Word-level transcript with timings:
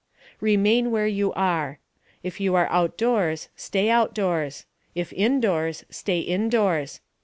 REMAIN 0.39 0.89
WHERE 0.89 1.05
YOU 1.05 1.31
ARE. 1.33 1.77
If 2.23 2.39
you 2.39 2.55
are 2.55 2.65
outdoors, 2.71 3.49
stay 3.55 3.91
outdoors; 3.91 4.65
if 4.95 5.13
indoors, 5.13 5.85
stay 5.91 6.21
indoors. 6.21 7.01